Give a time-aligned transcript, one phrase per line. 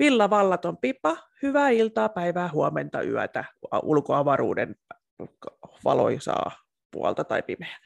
[0.00, 3.44] Villa Vallaton Pipa, hyvää iltaa, päivää, huomenta, yötä,
[3.82, 4.76] ulkoavaruuden
[5.84, 6.52] valoisaa
[6.90, 7.78] puolta tai pimeä.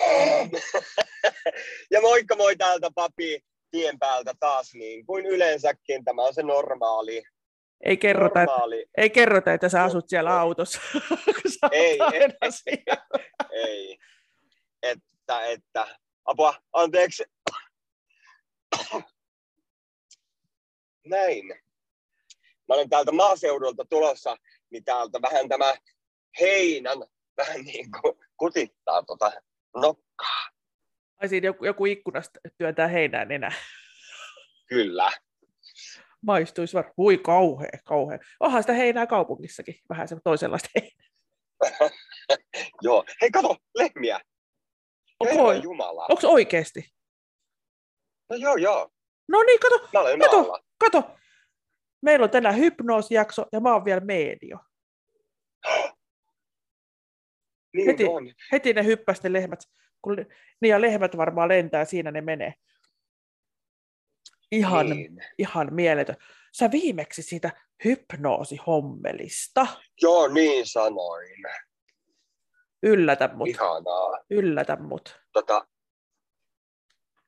[1.92, 6.04] ja moikka moi täältä papi tien päältä taas niin kuin yleensäkin.
[6.04, 7.22] Tämä on se normaali.
[7.84, 8.82] Ei kerrota, normaali.
[8.82, 10.80] Että, ei kerrota, että sä asut siellä autossa.
[11.72, 12.20] ei, ei,
[12.66, 12.82] ei,
[13.66, 13.98] ei.
[14.82, 15.86] Että, että,
[16.24, 17.24] apua, anteeksi.
[21.06, 21.46] Näin.
[22.68, 24.36] Mä olen täältä maaseudulta tulossa,
[24.70, 25.74] niin täältä vähän tämä
[26.40, 26.98] heinän
[27.36, 29.32] vähän niin kuin kutittaa tota
[29.76, 30.48] nokkaa.
[31.22, 33.52] Ai siinä joku, joku ikkunasta työntää heinää enää.
[34.66, 35.10] Kyllä.
[36.22, 36.92] Maistuisi var...
[36.96, 38.18] Hui kauhea, kauhea.
[38.40, 41.08] Onhan sitä heinää kaupungissakin, vähän se toisenlaista heinää.
[42.82, 43.04] Joo.
[43.20, 44.20] Hei, kato, lehmiä.
[45.20, 46.06] Onko, Jumala.
[46.08, 46.92] Onko oikeasti?
[48.30, 48.90] No joo, joo.
[49.28, 50.65] No niin, kato, kato, maalla.
[50.78, 51.16] Kato.
[52.02, 54.58] Meillä on tänään hypnoosijakso ja mä oon vielä medio.
[57.74, 58.32] niin heti, on.
[58.52, 59.60] heti ne hyppästi lehmät,
[60.02, 60.16] kun
[60.60, 62.54] niin ja lehmät varmaan lentää, siinä ne menee.
[64.52, 65.24] Ihan, niin.
[65.38, 66.16] ihan mieletön.
[66.52, 67.50] Sä viimeksi siitä
[67.84, 69.66] hypnoosihommelista.
[70.02, 71.36] Joo, niin sanoin.
[72.82, 73.48] Yllätä mut.
[73.48, 74.18] Ihanaa.
[74.30, 75.20] Yllätä mut.
[75.32, 75.66] Tota,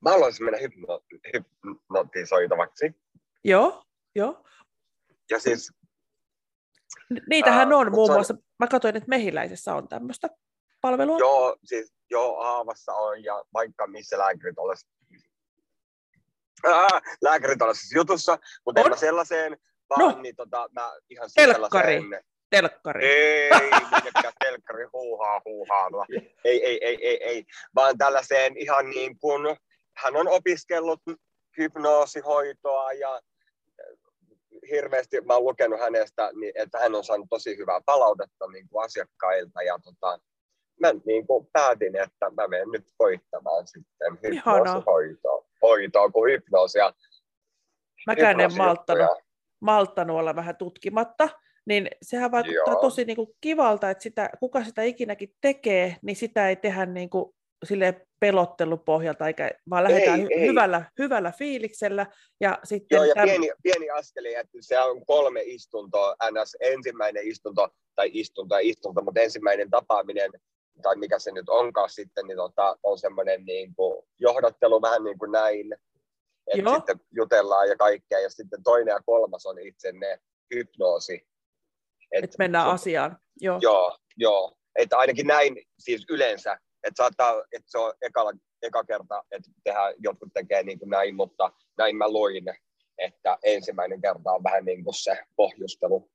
[0.01, 1.03] mä haluaisin mennä hypno,
[1.33, 2.95] hypnotisoitavaksi.
[3.43, 3.83] Joo,
[4.15, 4.45] joo.
[5.29, 5.71] Ja siis...
[7.29, 8.39] Niitähän ää, on muun muassa, on...
[8.59, 10.29] mä katsoin, että Mehiläisessä on tämmöistä
[10.81, 11.19] palvelua.
[11.19, 14.87] Joo, siis joo, Aavassa on ja vaikka missä lääkärit olisi
[16.63, 16.87] Ää,
[17.21, 18.85] lääkärit olisi siis jutussa, mutta on?
[18.87, 19.57] en mä sellaiseen,
[19.89, 20.21] vaan no.
[20.21, 22.01] niin tota, mä ihan Telkkari.
[22.49, 23.05] Telkkari.
[23.05, 25.87] Ei, minnekään telkkari, huuhaa, huuhaa.
[26.45, 27.45] Ei, ei, ei, ei, ei,
[27.75, 29.57] vaan tällaiseen ihan niin kuin,
[29.97, 31.01] hän on opiskellut
[31.59, 33.21] hypnoosihoitoa ja
[34.71, 38.85] hirveästi mä oon lukenut hänestä, niin, että hän on saanut tosi hyvää palautetta niin kuin
[38.85, 40.19] asiakkailta ja tota,
[40.79, 46.93] mä niin kuin päätin, että mä menen nyt koittamaan sitten hypnoosihoitoa hoitoa kuin hypnoosia.
[48.07, 49.17] Mäkään en malttanut,
[49.59, 51.29] malttanut olla vähän tutkimatta,
[51.65, 52.81] niin sehän vaikuttaa Joo.
[52.81, 57.09] tosi niin kuin kivalta, että sitä, kuka sitä ikinäkin tekee, niin sitä ei tehdä niin
[57.09, 60.47] kuin sille pelottelupohjalta, eikä, vaan lähdetään ei, hy- ei.
[60.47, 62.05] Hyvällä, hyvällä fiiliksellä.
[62.41, 63.29] Ja, sitten Joo, ja täm...
[63.29, 66.57] pieni, pieni askeli, että se on kolme istuntoa, ns.
[66.59, 70.31] ensimmäinen istunto, tai istunto ja istunto, mutta ensimmäinen tapaaminen,
[70.81, 75.19] tai mikä se nyt onkaan sitten, niin tota, on semmoinen niin kuin johdattelu vähän niin
[75.19, 75.73] kuin näin,
[76.47, 80.19] että sitten jutellaan ja kaikkea, ja sitten toinen ja kolmas on itse ne
[80.55, 81.27] hypnoosi.
[82.11, 83.17] Että et mennään se, asiaan.
[83.41, 84.57] Joo, joo, joo.
[84.75, 88.31] että ainakin näin siis yleensä että saattaa, että se on ekala,
[88.61, 92.45] eka kerta, että tehdään, jotkut tekee niin kuin näin, mutta näin mä luin,
[92.97, 96.09] että ensimmäinen kerta on vähän niin kuin se pohjustelu.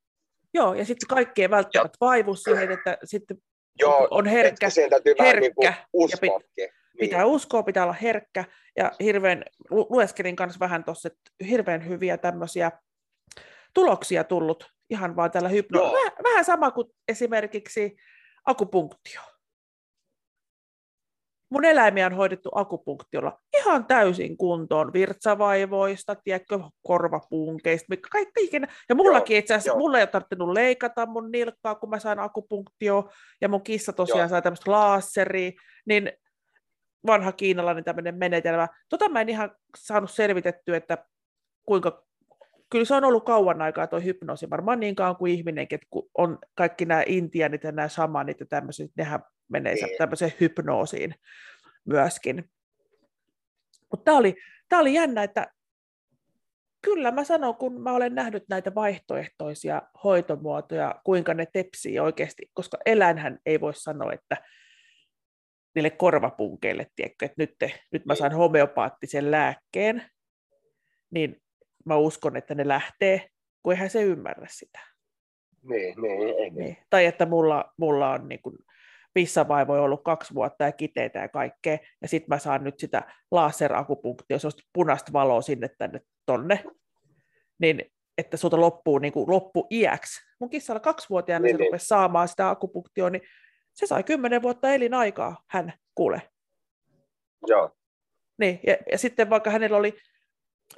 [0.54, 3.36] Joo, ja sitten kaikki ei välttämättä vaivu siihen, että sitten
[3.80, 4.68] Joo, on herkkä,
[5.20, 5.66] herkkä niin kuin
[6.10, 6.70] ja pit, niin.
[6.98, 8.44] pitää uskoa, pitää olla herkkä,
[8.76, 12.72] ja hirveän, lueskelin kanssa vähän tuossa, että hirveän hyviä tämmöisiä
[13.74, 15.82] tuloksia tullut ihan vaan tällä hypno.
[15.82, 17.96] Vähän, vähän sama kuin esimerkiksi
[18.44, 19.20] akupunktio
[21.54, 28.68] mun eläimiä on hoidettu akupunktiolla ihan täysin kuntoon, virtsavaivoista, tiedätkö, korvapunkeista, kaikki ikinä.
[28.88, 33.10] Ja mullakin itse asiassa, mulla ei ole tarvinnut leikata mun nilkkaa, kun mä sain akupunktio,
[33.40, 34.28] ja mun kissa tosiaan joo.
[34.28, 35.50] sai tämmöistä laasseria,
[35.86, 36.12] niin
[37.06, 38.68] vanha kiinalainen tämmöinen menetelmä.
[38.88, 40.98] Tota mä en ihan saanut selvitettyä, että
[41.66, 42.04] kuinka
[42.70, 46.10] kyllä se on ollut kauan aikaa tuo hypnoosi, varmaan niin kauan kuin ihminenkin, että kun
[46.18, 49.98] on kaikki nämä intianit ja nämä samanit ja tämmöiset, nehän menee niin.
[49.98, 51.14] tämmöiseen hypnoosiin
[51.84, 52.50] myöskin.
[53.90, 54.36] Mutta tämä oli,
[54.68, 55.46] tää oli jännä, että
[56.84, 62.78] kyllä mä sanon, kun mä olen nähnyt näitä vaihtoehtoisia hoitomuotoja, kuinka ne tepsii oikeasti, koska
[62.86, 64.36] eläinhän ei voi sanoa, että
[65.74, 68.18] niille korvapunkeille, tiedätkö, että nyt, te, nyt mä niin.
[68.18, 70.02] saan homeopaattisen lääkkeen,
[71.10, 71.42] niin
[71.84, 73.28] mä uskon, että ne lähtee,
[73.62, 74.80] kun eihän se ymmärrä sitä.
[75.62, 76.76] Niin, niin, ei, niin.
[76.90, 78.56] Tai että mulla, mulla on niin kuin
[79.14, 84.38] pissavaivoja ollut kaksi vuotta ja kiteitä ja kaikkea, ja sitten mä saan nyt sitä laserakupunktio,
[84.38, 86.64] se on punaista valoa sinne tänne tonne,
[87.58, 90.20] niin että sulta loppuu niin kuin loppu iäksi.
[90.40, 91.66] Mun kissalla kaksivuotiaana niin, se niin.
[91.66, 93.22] rupesi saamaan sitä akupunktioa, niin
[93.74, 96.22] se sai kymmenen vuotta elinaikaa, hän kuule.
[97.46, 97.70] Joo.
[98.38, 99.96] Niin, ja, ja sitten vaikka hänellä oli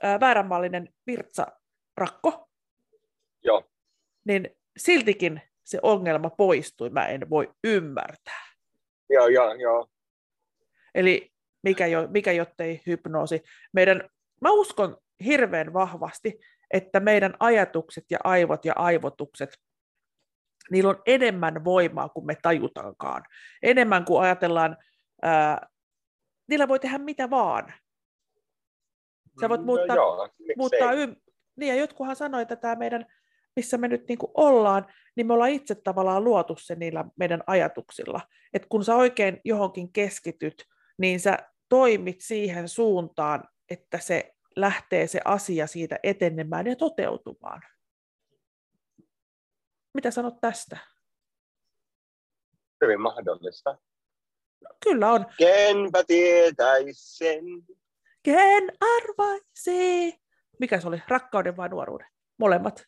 [0.03, 2.49] ää, vääränmallinen virtsarakko,
[3.45, 3.71] Joo.
[4.25, 8.47] niin siltikin se ongelma poistui, mä en voi ymmärtää.
[9.11, 9.89] Joo, joo, joo.
[10.95, 11.33] Eli
[11.63, 13.43] mikä, jo, mikä jottei hypnoosi.
[13.73, 14.09] Meidän,
[14.41, 16.39] mä uskon hirveän vahvasti,
[16.71, 19.51] että meidän ajatukset ja aivot ja aivotukset,
[20.71, 23.23] niillä on enemmän voimaa kuin me tajutaankaan.
[23.63, 24.77] Enemmän kuin ajatellaan,
[25.23, 25.67] ää,
[26.49, 27.75] niillä voi tehdä mitä vaan.
[29.41, 30.55] Sä voit No muuttaa, joo, miksei.
[30.57, 31.17] muuttaa ym...
[31.57, 33.07] Niin, ja jotkuhan sanoi, että tämä meidän,
[33.57, 34.87] missä me nyt niin kuin ollaan,
[35.17, 38.21] niin me ollaan itse tavallaan luotu se niillä meidän ajatuksilla.
[38.53, 40.65] Että kun sä oikein johonkin keskityt,
[40.99, 41.39] niin sä
[41.69, 47.63] toimit siihen suuntaan, että se lähtee se asia siitä etenemään ja toteutumaan.
[49.95, 50.79] Mitä sanot tästä?
[52.85, 53.79] Hyvin mahdollista.
[54.85, 55.27] Kyllä on.
[55.39, 57.45] Kenpä tietäis sen.
[58.23, 60.21] Ken arvaisi?
[60.61, 61.03] Mikä se oli?
[61.09, 62.07] Rakkauden vai nuoruuden?
[62.39, 62.87] Molemmat.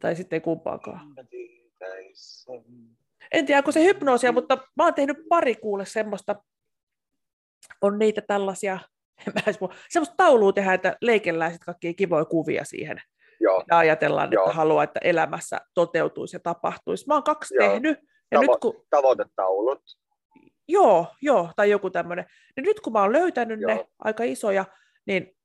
[0.00, 1.14] Tai sitten ei kumpaakaan.
[3.32, 6.36] En tiedä, onko se hypnoosia, mutta mä oon tehnyt pari kuule semmoista,
[7.82, 8.78] on niitä tällaisia,
[9.34, 9.52] mä
[9.88, 13.00] semmoista taulua tehdään, että leikellään sitten kaikkia kivoja kuvia siihen.
[13.40, 14.44] Joo, Ja ajatellaan, Joo.
[14.44, 17.06] että haluaa, että elämässä toteutuisi ja tapahtuisi.
[17.06, 17.68] Mä oon kaksi Joo.
[17.68, 17.98] tehnyt,
[18.30, 19.82] ja Tavo- nyt kun, tavoitetaulut.
[20.68, 22.24] joo, joo, tai joku tämmöinen.
[22.56, 23.86] Niin nyt kun mä oon löytänyt ne Joo.
[23.98, 24.64] aika isoja,
[25.06, 25.36] niin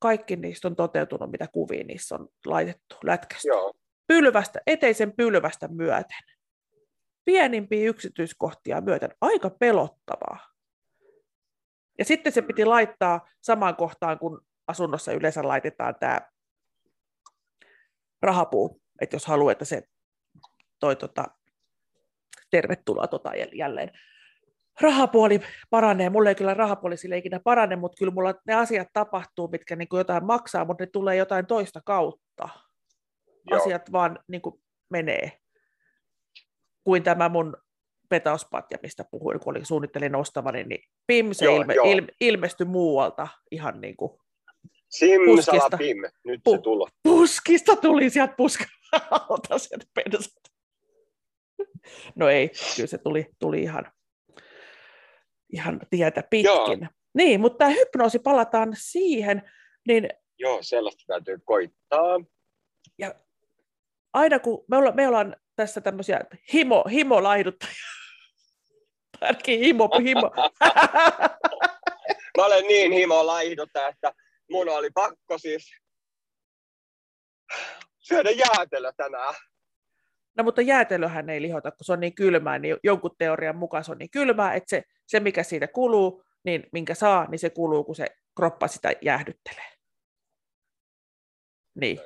[0.00, 3.48] kaikki niistä on toteutunut, mitä kuvia niissä on laitettu, lätkästä.
[3.48, 3.72] Joo,
[4.06, 6.18] Pylvästä, eteisen pylvästä myöten.
[7.24, 9.10] Pienimpiä yksityiskohtia myöten.
[9.20, 10.38] Aika pelottavaa.
[11.98, 16.20] Ja sitten se piti laittaa samaan kohtaan, kun asunnossa yleensä laitetaan tämä
[18.22, 19.82] rahapuu, että jos haluaa, että se
[20.78, 21.24] toi tota,
[22.50, 23.90] tervetuloa tota jäl- jälleen.
[24.80, 25.40] Rahapuoli
[25.70, 29.76] paranee, mulla ei kyllä rahapuoli sille ikinä parane, mutta kyllä mulla ne asiat tapahtuu, mitkä
[29.76, 32.48] niin jotain maksaa, mutta ne tulee jotain toista kautta.
[33.50, 33.60] joo.
[33.60, 35.32] Asiat vaan niin kuin menee.
[36.84, 37.56] Kuin tämä mun
[38.08, 41.92] petauspatja, mistä puhuin, kun olin, suunnittelin ostavani, niin pim, se Joo, ilme, joo.
[41.92, 44.12] il, ilmestyi muualta ihan niin kuin
[45.26, 45.76] Puskista.
[45.78, 46.88] pim, nyt Pu- se tulo.
[47.02, 50.32] puskista tuli sieltä puskalta sieltä pensat.
[52.14, 53.92] No ei, kyllä se tuli, tuli ihan,
[55.52, 56.80] ihan tietä pitkin.
[56.80, 56.88] Joo.
[57.14, 59.50] Niin, mutta tämä hypnoosi, palataan siihen,
[59.88, 60.08] niin
[60.38, 62.20] Joo, sellaista täytyy koittaa.
[62.98, 63.14] ja
[64.12, 66.20] aina kun me ollaan, me ollaan tässä tämmöisiä
[66.52, 67.74] himo, himolaiduttajia,
[69.20, 70.30] ainakin himo, himo.
[72.38, 74.12] Mä olen niin himo laihduttaja, että
[74.50, 75.70] mun oli pakko siis
[77.98, 79.34] syödä jäätelö tänään.
[80.36, 83.92] No mutta jäätelöhän ei lihota, kun se on niin kylmää, niin jonkun teorian mukaan se
[83.92, 87.84] on niin kylmää, että se, se mikä siitä kuluu, niin minkä saa, niin se kuluu,
[87.84, 89.72] kun se kroppa sitä jäähdyttelee.
[91.74, 92.00] Niin,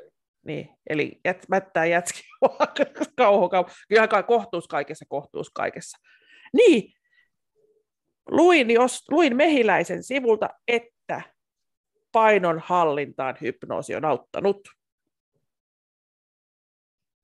[0.47, 0.69] niin.
[0.91, 2.23] eli jät, mättää jätski
[3.17, 3.71] kauho, kauho.
[3.89, 5.99] Kyllähän kai kohtuus kaikessa, kohtuus kaikessa.
[6.53, 6.93] Niin,
[8.31, 11.23] luin, jos, luin Mehiläisen sivulta, että
[12.13, 14.69] painon hallintaan hypnoosi on auttanut.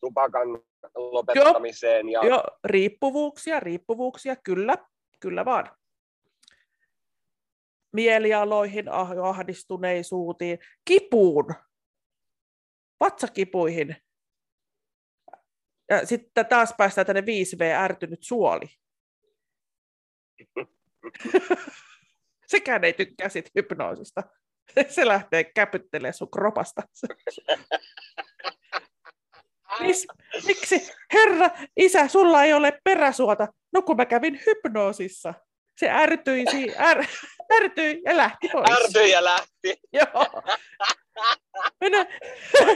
[0.01, 0.49] Tupakan
[0.95, 4.77] lopettamiseen ja Joo, riippuvuuksia, riippuvuuksia, kyllä,
[5.21, 5.77] kyllä vaan.
[7.93, 11.55] Mielialoihin, ah- ahdistuneisuutiin, kipuun,
[13.01, 13.97] vatsakipuihin.
[15.89, 18.67] Ja sitten taas päästään tänne 5V, ärtynyt suoli.
[22.47, 24.23] Sekään ei tykkää sit hypnoosista.
[24.95, 26.83] Se lähtee käpyttelemään sun kropasta.
[30.47, 33.49] Miksi, herra, isä, sulla ei ole peräsuota?
[33.73, 35.35] No kun mä kävin hypnoosissa.
[35.81, 37.05] Se ärtyi, si- är,
[37.57, 38.71] ärtyi ja lähti pois.
[38.71, 39.81] ärtyi ja lähti.
[39.93, 40.43] Joo.
[41.81, 42.07] Mene,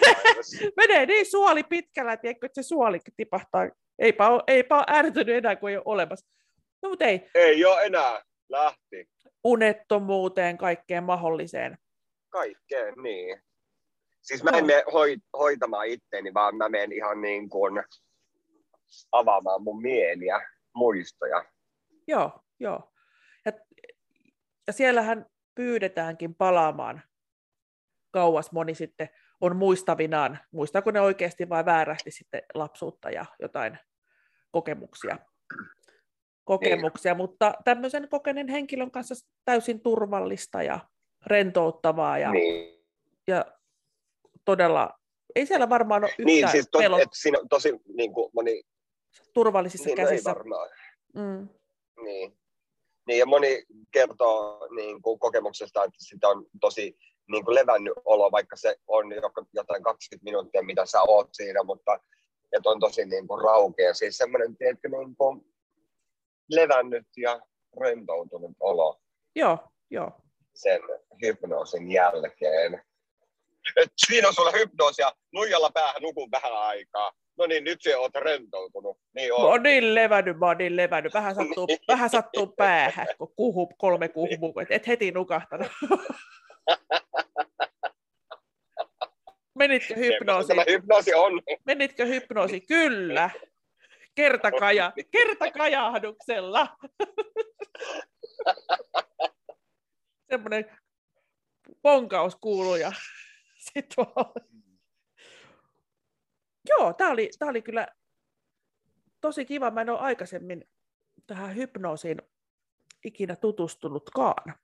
[0.77, 3.69] menee niin suoli pitkällä, tiedätkö, että se suoli tipahtaa.
[3.99, 6.27] Eipä ole, eipä ole ärtynyt enää, kun ei ole olemassa.
[6.83, 8.23] No mutta ei, Ei ole enää.
[8.49, 9.09] Lähti.
[9.45, 11.79] unettomuuteen, kaikkeen mahdolliseen.
[12.31, 13.43] Kaikkeen, niin.
[14.23, 14.67] Siis mä en Joo.
[14.67, 17.83] mene hoi, hoitamaan itteeni, vaan mä menen ihan niin kuin
[19.13, 21.45] avaamaan mun mieliä, muistoja.
[22.07, 22.93] Joo, joo.
[23.45, 23.53] Ja,
[24.67, 27.03] ja siellähän pyydetäänkin palaamaan
[28.11, 29.09] kauas moni sitten
[29.41, 33.79] on muistavinaan, muistaako ne oikeasti vai väärästi sitten lapsuutta ja jotain
[34.51, 35.19] kokemuksia.
[36.45, 37.17] kokemuksia, niin.
[37.17, 39.15] mutta tämmöisen kokeneen henkilön kanssa
[39.45, 40.81] täysin turvallista ja
[41.27, 42.85] rentouttavaa ja, Niin,
[43.27, 43.45] ja
[44.45, 44.99] todella,
[45.35, 48.63] ei siellä varmaan ole yhtään niin siis to, pelot siinä tosi niin kuin moni,
[49.33, 50.31] turvallisissa niin, no ei käsissä.
[50.31, 50.71] varmaan.
[51.15, 51.49] Mm.
[52.05, 52.39] Niin.
[53.07, 56.97] niin, ja moni kertoo niin kuin kokemuksesta, että sitä on tosi
[57.29, 59.07] niin kuin levännyt olo, vaikka se on
[59.53, 61.99] jotain 20 minuuttia, mitä sä oot siinä, mutta
[62.57, 63.95] että on tosi niin kuin raukea.
[63.95, 65.55] Siis semmoinen, tiedätkö, niin kuin
[66.51, 67.41] levännyt ja
[67.81, 69.01] rentoutunut olo
[69.37, 69.59] Joo,
[69.91, 70.11] joo.
[70.55, 70.81] sen
[71.23, 72.83] hypnoosin jälkeen.
[73.77, 77.13] Et siinä on sulla hypnoosia, nuijalla päähän nukun vähän aikaa.
[77.39, 78.99] No niin, nyt se oot rentoutunut.
[79.15, 79.41] Niin on.
[79.41, 81.15] Mä oon niin levännyt, mä oon niin levännyt.
[81.15, 85.69] Vähän sattuu, vähän sattuu päähän, kun kuhu, kolme kuhuu, et, et heti nukahtanut.
[89.59, 90.49] Menitkö hypnoosiin?
[90.49, 91.43] Tämä hypnoosi on.
[91.65, 92.61] Menitkö hypnoosi?
[92.61, 93.31] Kyllä.
[94.15, 96.69] Kertakaja, kertakajahduksella.
[100.31, 100.79] Semmoinen
[101.83, 102.93] ponkaus kuuluu ja
[103.57, 104.33] sit vaan...
[106.69, 107.89] Joo, tämä oli, tää oli kyllä
[109.21, 109.71] tosi kiva.
[109.71, 110.65] Mä en ole aikaisemmin
[111.27, 112.23] tähän hypnoosiin
[113.05, 114.55] ikinä tutustunutkaan.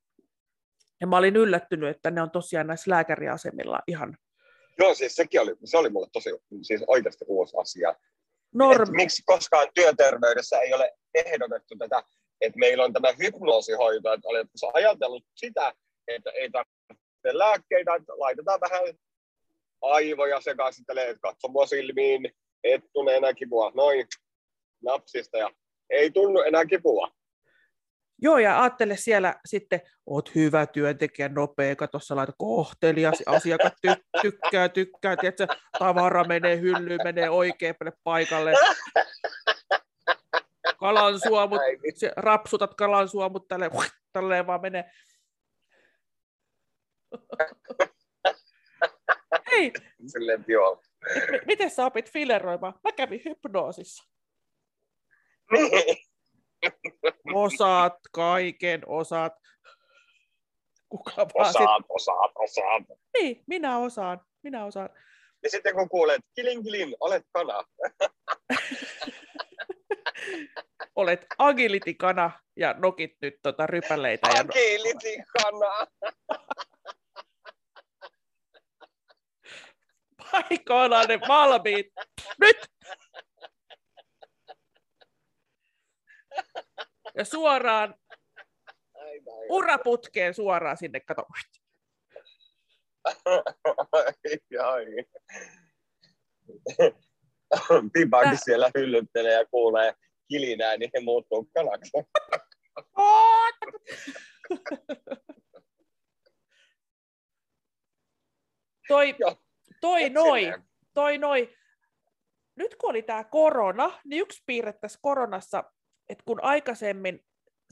[1.00, 4.16] Ja mä olin yllättynyt, että ne on tosiaan näissä lääkäriasemilla ihan
[4.80, 6.30] Joo, siis sekin oli, se oli mulle tosi
[6.62, 7.94] siis oikeasti uusi asia.
[8.54, 8.96] normi.
[8.96, 12.02] miksi koskaan työterveydessä ei ole ehdotettu tätä,
[12.40, 15.72] että meillä on tämä hypnoosihoito, että oletko ajatellut sitä,
[16.08, 18.80] että ei tarvitse lääkkeitä, että laitetaan vähän
[19.82, 22.32] aivoja sekaisin, että katso mua silmiin,
[22.64, 24.06] et tunne enää kipua, noin,
[24.84, 25.50] napsista ja
[25.90, 27.10] ei tunnu enää kipua.
[28.22, 34.20] Joo, ja ajattele siellä sitten, oot hyvä työntekijä, nopea, kato sä laita kohtelias, asiakas ty-
[34.22, 35.46] tykkää, tykkää, tiedätkö,
[35.78, 38.52] tavara menee hyllyyn, menee oikealle paikalle.
[40.78, 42.00] Kalansuomut, Ai vitsi.
[42.00, 43.70] se, rapsutat kalansuomut tälleen,
[44.12, 44.90] tälleen vaan menee.
[49.50, 49.72] Hei,
[50.06, 50.82] Silleen, joo.
[51.16, 52.74] m- miten sä opit fileroimaan?
[52.84, 54.04] Mä kävin hypnoosissa.
[55.52, 55.96] Niin.
[57.34, 59.32] Osaat kaiken, osaat.
[60.88, 61.60] Kuka vaan sit...
[61.60, 62.82] Osaat, osaat, osaat.
[63.18, 64.88] Niin, minä osaan, minä osaan.
[65.42, 67.64] Ja sitten kun kuulet, kilin kilin, olet kana.
[70.96, 74.28] Olet agility-kana ja nokit nyt tota rypäleitä.
[74.28, 74.44] Ja
[80.32, 81.86] Paikoillaan ne valmiit.
[82.40, 82.56] Nyt!
[87.14, 87.94] Ja suoraan,
[89.50, 91.26] uraputkeen suoraan sinne, kato.
[94.64, 94.86] ai.
[97.92, 99.94] Pipakin siellä hyllyttelee ja kuulee
[100.28, 101.90] kilinää, niin he muuttuu kanaksi.
[108.88, 109.42] Toi, Joo.
[109.80, 110.62] Toi Et noi, silleen.
[110.94, 111.54] toi noi.
[112.56, 115.64] Nyt kun oli tämä korona, niin yksi piirre tässä koronassa,
[116.08, 117.20] että kun aikaisemmin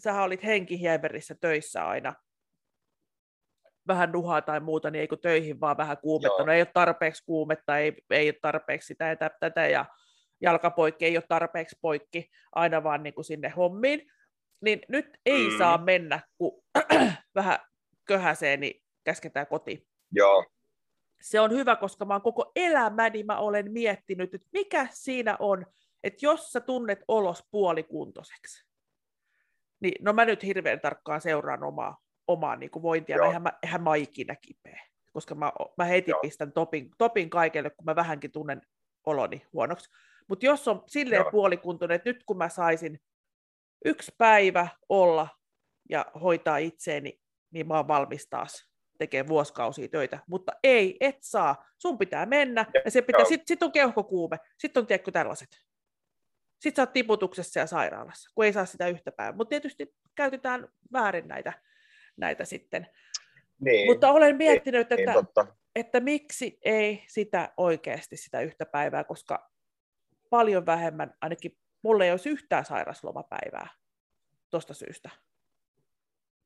[0.02, 2.14] sä olit henkihieverissä töissä aina,
[3.86, 6.36] vähän nuhaa tai muuta, niin ei kun töihin vaan vähän kuumetta.
[6.38, 6.46] Joo.
[6.46, 9.84] No ei ole tarpeeksi kuumetta, ei, ei ole tarpeeksi sitä ja tä- tätä, ja
[10.40, 14.10] jalkapoikki ei ole tarpeeksi poikki, aina vaan niin kuin sinne hommiin.
[14.64, 15.58] Niin nyt ei Mm.
[15.58, 16.62] saa mennä, kun
[17.34, 17.58] vähän
[18.04, 20.44] köhäsee, niin käsketään kotiin Joo,
[21.20, 25.66] se on hyvä, koska mä oon koko elämäni mä olen miettinyt, että mikä siinä on,
[26.04, 28.66] että jos sä tunnet olos puolikuntoiseksi,
[29.80, 33.26] niin no mä nyt hirveän tarkkaan seuraan omaa, omaa niin kuin vointia, Joo.
[33.26, 36.20] eihän mä, eihän mä ikinä kipeä, koska mä, mä heti Joo.
[36.20, 38.62] pistän topin, topin kaikelle, kun mä vähänkin tunnen
[39.06, 39.90] oloni huonoksi.
[40.28, 41.30] Mutta jos on silleen Joo.
[41.30, 43.00] puolikuntoinen, että nyt kun mä saisin
[43.84, 45.28] yksi päivä olla
[45.90, 47.20] ja hoitaa itseeni,
[47.50, 48.67] niin mä oon valmis taas
[48.98, 51.64] tekee vuosikausia töitä, mutta ei, et saa.
[51.78, 55.48] Sun pitää mennä, ja se pitää, sit, sit on keuhkokuume, sit on tiedätkö tällaiset.
[56.58, 59.36] Sitten sä oot tiputuksessa ja sairaalassa, kun ei saa sitä yhtä päivää.
[59.36, 61.52] Mutta tietysti käytetään väärin näitä,
[62.16, 62.86] näitä sitten.
[63.60, 65.46] niin, Mutta olen miettinyt, niin että, totta.
[65.74, 69.50] että miksi ei sitä oikeasti sitä yhtä päivää, koska
[70.30, 73.68] paljon vähemmän, ainakin mulla ei olisi yhtään sairaslomapäivää
[74.50, 75.10] tuosta syystä.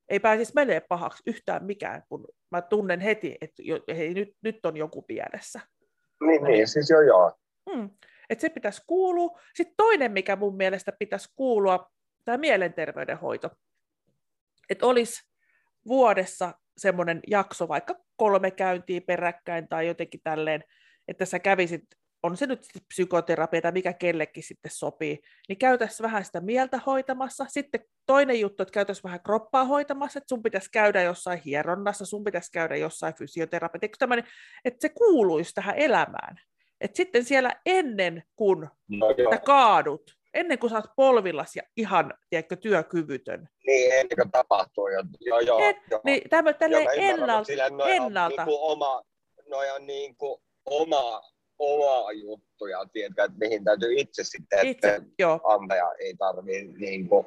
[0.09, 4.65] Ei pääsisi menee pahaksi yhtään mikään, kun mä tunnen heti, että jo, hei, nyt, nyt
[4.65, 5.59] on joku pielessä.
[6.21, 7.33] Niin, niin, siis joo, joo.
[7.71, 7.89] Hmm.
[8.29, 9.39] Et se pitäisi kuulua.
[9.55, 11.91] Sitten toinen, mikä mun mielestä pitäisi kuulua,
[12.25, 13.49] tämä mielenterveydenhoito.
[14.69, 15.21] Että olisi
[15.87, 20.63] vuodessa semmoinen jakso, vaikka kolme käyntiä peräkkäin tai jotenkin tälleen,
[21.07, 21.83] että sä kävisit,
[22.23, 27.45] on se nyt psykoterapia tai mikä kellekin sitten sopii, niin käytäisiin vähän sitä mieltä hoitamassa.
[27.49, 32.23] Sitten toinen juttu, että käytäisiin vähän kroppaa hoitamassa, että sun pitäisi käydä jossain hieronnassa, sun
[32.23, 34.23] pitäisi käydä jossain fysioterapiassa,
[34.65, 36.39] että se kuuluisi tähän elämään.
[36.81, 42.55] Et sitten siellä ennen kuin No sä kaadut, ennen kuin oot polvillas ja ihan tiedätkö,
[42.55, 44.87] työkyvytön, Niin, ennen kuin tapahtuu.
[44.87, 46.01] Jo, joo, joo, Et, joo.
[46.03, 48.45] niin tämä tälleen ennalta, sillä on ennalta.
[48.45, 49.01] Niinku oma,
[49.49, 51.21] noi on niinku oma,
[51.59, 55.39] oma juttuja, tiedätkö, että mihin täytyy itse sitten, itse, että joo.
[55.43, 57.25] antaja ei tarvii niinku,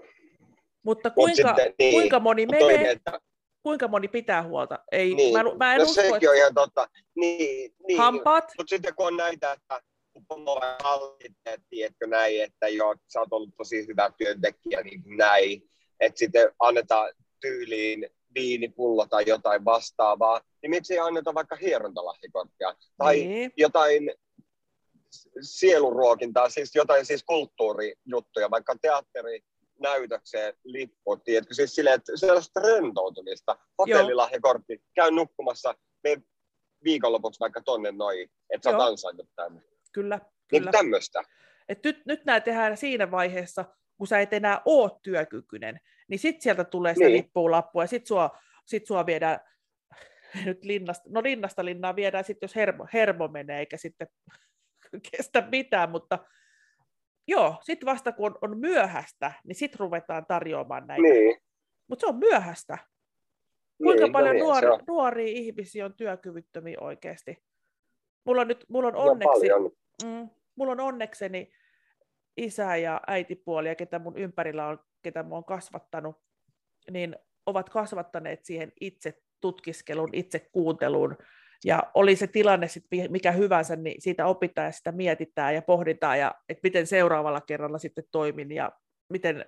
[0.82, 3.20] Mutta Mut kuinka, sitten, niin, kuinka moni toinen, menee, että,
[3.62, 4.78] kuinka moni pitää huolta?
[4.92, 5.32] Ei, Niin.
[5.32, 6.88] mä, mä en no usko, sekin että on ihan totta.
[7.16, 7.98] Niin, niin.
[7.98, 9.80] hampaat, Mutta sitten kun on näitä, että
[10.12, 15.16] kun pomo hallitteet, tiedätkö näin, että joo, sä oot ollut tosi hyvä työntekijä, niin kuin
[15.16, 15.62] näin,
[16.00, 23.16] että sitten annetaan tyyliin viinipullo tai jotain vastaavaa, niin miksi ei anneta vaikka hierontalahjakorttia tai
[23.16, 24.10] niin, jotain
[25.40, 29.40] sieluruokintaa, siis jotain siis kulttuurijuttuja, vaikka teatteri,
[29.80, 35.74] näytökseen lippu, tiedätkö, siis silleen, että sellaista rentoutumista, hotellilahjakortti, käy nukkumassa,
[36.04, 36.16] me
[36.84, 39.60] viikonlopuksi vaikka tonne noin, että sä ansainnut tänne.
[39.92, 40.20] kyllä,
[40.52, 40.70] Niin kyllä.
[40.70, 41.22] tämmöistä.
[41.68, 43.64] Et nyt, nyt nämä tehdään siinä vaiheessa,
[43.98, 47.16] kun sä et enää ole työkykyinen, niin sitten sieltä tulee sitä Niin.
[47.16, 49.40] lippuulappua ja sitten sua, sit sua viedään
[50.46, 54.08] nyt linnasta, no linnasta linnaa viedään sitten, jos hermo, hermo menee, eikä sitten
[55.10, 56.18] kestä mitään, mutta
[57.28, 61.02] joo, sitten vasta kun on, on myöhäistä, niin sitten ruvetaan tarjoamaan näitä.
[61.02, 61.36] Niin.
[61.88, 62.78] Mutta se on myöhäistä.
[63.82, 67.44] Kuinka niin, paljon no niin, nuori, nuoria ihmisiä on työkyvyttömiä oikeasti?
[68.24, 69.72] Mulla on nyt mulla on onneksi, paljon.
[70.04, 71.52] mm, mulla on onnekseni
[72.36, 76.16] isä ja äitipuoli, ja ketä mun ympärillä on, ketä mä oon kasvattanut,
[76.90, 81.16] niin ovat kasvattaneet siihen itse tutkiskelun, itse kuunteluun.
[81.64, 86.18] Ja oli se tilanne sitten mikä hyvänsä, niin siitä opitaan ja sitä mietitään ja pohditaan,
[86.18, 88.72] ja että miten seuraavalla kerralla sitten toimin, ja
[89.08, 89.44] miten,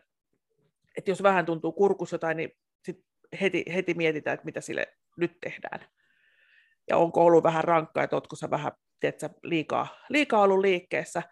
[0.97, 2.51] että jos vähän tuntuu kurkus jotain, niin
[2.85, 3.05] sit
[3.41, 4.87] heti, heti mietitään, että mitä sille
[5.17, 5.81] nyt tehdään.
[6.89, 11.23] Ja onko ollut vähän rankkaa, että oletko sä vähän tiedätkö, liikaa, liikaa ollut liikkeessä.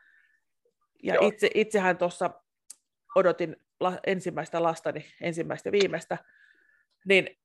[1.02, 1.28] Ja Joo.
[1.28, 2.30] itse, itsehän tuossa
[3.14, 6.18] odotin la, ensimmäistä lastani, ensimmäistä viimeistä,
[7.04, 7.38] niin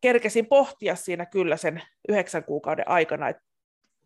[0.00, 3.42] kerkesin pohtia siinä kyllä sen yhdeksän kuukauden aikana, että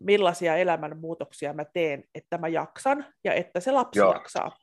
[0.01, 4.13] millaisia elämänmuutoksia mä teen, että mä jaksan ja että se lapsi Joo.
[4.13, 4.57] jaksaa.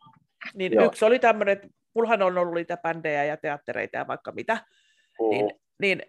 [0.53, 0.85] Niin Joo.
[0.85, 4.57] yksi oli tämmöinen, että mullahan on ollut niitä bändejä ja teattereita ja vaikka mitä,
[5.29, 6.01] niin, niin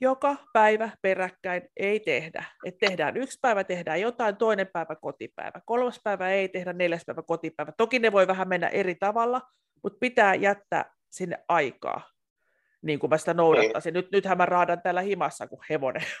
[0.00, 2.44] joka päivä peräkkäin ei tehdä.
[2.64, 7.22] Et tehdään yksi päivä, tehdään jotain, toinen päivä kotipäivä, kolmas päivä ei tehdä, neljäs päivä
[7.22, 7.72] kotipäivä.
[7.76, 9.40] Toki ne voi vähän mennä eri tavalla,
[9.82, 12.10] mutta pitää jättää sinne aikaa,
[12.82, 13.94] niin kuin mä sitä noudattaisin.
[13.94, 16.02] Nyt, nythän mä raadan täällä himassa kuin hevonen.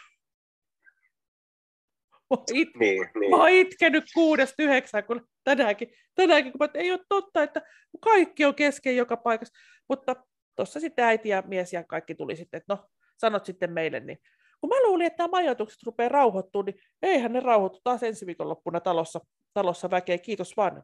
[2.30, 3.30] Mä oon it- Niin, niin.
[3.30, 7.62] Mä oon itkenyt kuudesta yhdeksään, kun tänäänkin, tänäänkin kun mä, että ei ole totta, että
[8.00, 9.54] kaikki on kesken joka paikassa.
[9.88, 10.16] Mutta
[10.56, 12.88] tuossa sitten äiti ja mies ja kaikki tuli sitten, että no,
[13.24, 14.00] sanot sitten meille.
[14.00, 14.18] Niin.
[14.60, 18.80] Kun mä luulin, että nämä majoitukset rupeaa rauhoittumaan, niin eihän ne rauhoittu taas ensi viikonloppuna
[18.80, 19.20] talossa,
[19.54, 20.18] talossa väkeä.
[20.18, 20.82] Kiitos vaan,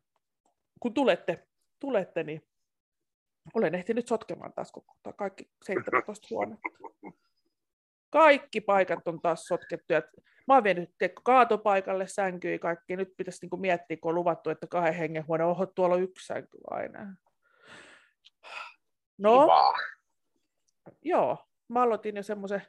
[0.81, 1.46] kun tulette,
[1.81, 2.46] tulette niin
[3.55, 6.68] olen ehtinyt sotkemaan taas koko kaikki 17 huonetta.
[8.11, 9.92] Kaikki paikat on taas sotkettu.
[9.92, 10.03] Ja
[10.48, 10.90] mä oon vienyt
[11.22, 12.96] kaatopaikalle sänkyä kaikki.
[12.96, 15.44] Nyt pitäisi niinku miettiä, kun on luvattu, että kahden hengen huone.
[15.44, 17.16] Oho, tuolla on yksi sänky aina.
[19.18, 19.72] No, Kiva.
[21.03, 21.49] joo.
[21.70, 22.62] Mä aloitin jo semmoisen...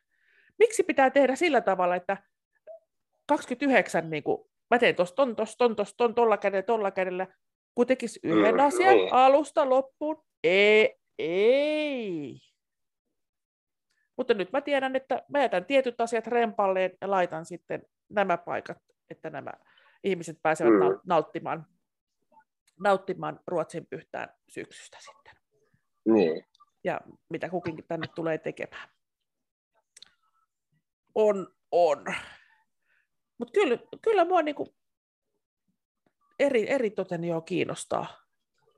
[0.59, 2.17] Miksi pitää tehdä sillä tavalla, että
[3.27, 7.27] 29, niin kuin, mä teen tuossa ton, tuossa ton, tuossa ton, tolla kädellä, tolla kädellä,
[7.75, 9.13] kun tekisi yhden Mm, asian niin.
[9.13, 10.23] alusta loppuun.
[10.43, 12.35] Ei, ei.
[14.17, 18.77] Mutta nyt mä tiedän, että mä jätän tietyt asiat rempalleen ja laitan sitten nämä paikat,
[19.09, 19.51] että nämä
[20.03, 20.99] ihmiset pääsevät Mm.
[21.05, 21.65] nauttimaan,
[22.79, 25.33] nauttimaan Ruotsin pyhtään syksystä sitten.
[26.05, 26.45] Niin.
[26.83, 28.89] Ja mitä kukinkin tänne tulee tekemään.
[31.15, 32.05] On, on.
[33.37, 34.75] Mutta kyllä, kyllä mua niinku
[36.39, 38.21] eri, eri toten jo kiinnostaa,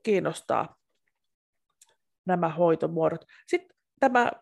[0.02, 0.76] kiinnostaa
[2.26, 3.24] nämä hoitomuodot.
[3.46, 4.32] Sitten tämä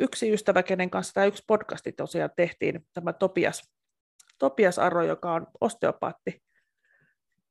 [0.00, 3.72] yksi ystävä, kenen kanssa tämä yksi podcasti tosiaan tehtiin, tämä Topias,
[4.38, 6.42] Topias Arro, joka on osteopaatti,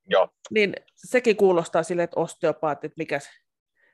[0.08, 0.30] Joo.
[0.52, 3.30] niin sekin kuulostaa sille, että osteopaatti, että mikäs,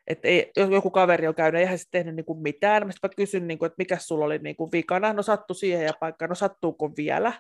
[0.10, 2.86] että ei, jos joku kaveri on käynyt, eihän se tehnyt niin kuin mitään.
[2.86, 5.14] Mä sitten kysyn, niin kuin, että mikä sulla oli niin kuin vikana.
[5.14, 6.30] No sattu siihen ja paikkaan.
[6.30, 7.34] No sattuuko vielä?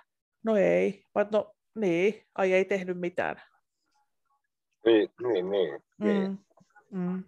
[0.43, 1.03] No ei.
[1.15, 3.41] Vai no niin, ai ei tehnyt mitään.
[4.86, 5.84] Niin, niin, niin.
[5.99, 6.39] niin.
[6.91, 6.99] Mm.
[7.01, 7.23] Mm.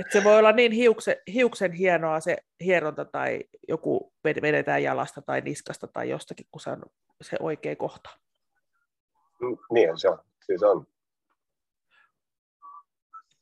[0.00, 5.22] Et se voi olla niin hiuksen, hiuksen hienoa se hieronta tai joku ved- vedetään jalasta
[5.22, 6.82] tai niskasta tai jostakin, kun se on
[7.22, 8.10] se oikea kohta.
[9.40, 10.18] Mm, Niin se on.
[10.46, 10.86] Siis on.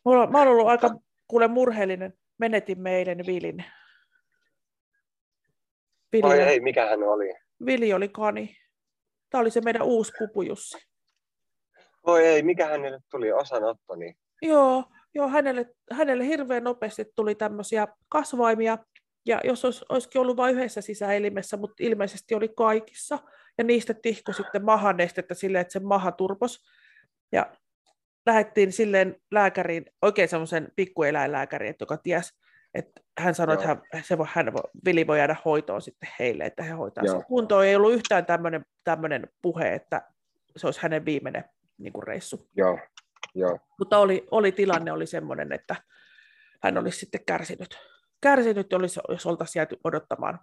[0.05, 0.90] Mulla, mä oon ollut aika
[1.29, 2.14] kuule murheellinen.
[2.38, 3.64] Menetimme eilen Vilin.
[6.12, 7.35] Vili, Oi ei, mikä hän oli?
[7.67, 8.57] Vili oli kani.
[9.31, 10.79] Tämä oli se meidän uusi pupu Jussi.
[12.03, 17.88] Oi ei, mikä hänelle tuli osanotto, niin Joo, joo hänelle, hänelle hirveän nopeasti tuli tämmöisiä
[18.09, 18.79] kasvaimia.
[19.27, 23.19] Ja jos olisi, olisikin ollut vain yhdessä sisäelimessä, mutta ilmeisesti oli kaikissa.
[23.59, 26.64] Ja niistä tihku sitten mahanestettä silleen, että se maha turpos.
[27.33, 27.53] Ja
[28.27, 32.35] lähdettiin silleen lääkäriin, oikein semmoisen pikkueläinlääkäriin, joka ties,
[32.75, 34.53] että hän sanoi, että hän, se voi, hän,
[34.85, 37.67] Vili voi jäädä hoitoon sitten heille, että he hoitaa sen kuntoon.
[37.67, 38.27] Ei ollut yhtään
[38.85, 40.03] tämmöinen puhe, että
[40.57, 41.45] se olisi hänen viimeinen
[41.79, 42.49] niin kuin reissu.
[42.57, 42.79] Joo.
[43.35, 43.59] Joo.
[43.79, 45.77] Mutta oli, oli tilanne oli semmoinen, että
[46.63, 47.79] hän olisi sitten kärsinyt.
[48.21, 50.39] Kärsinyt, olisi, jos oltaisiin jääty odottamaan.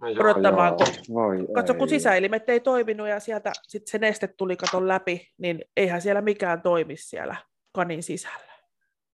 [0.00, 0.76] No joo, odottamaan joo.
[1.06, 1.78] Kun, Voi katso, ei.
[1.78, 6.20] kun sisäelimet ei toiminut ja sieltä sitten se neste tuli katon läpi, niin eihän siellä
[6.22, 7.36] mikään toimi siellä
[7.72, 8.52] kanin sisällä.